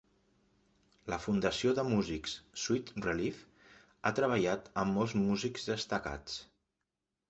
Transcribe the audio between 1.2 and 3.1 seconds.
fundació de músics Sweet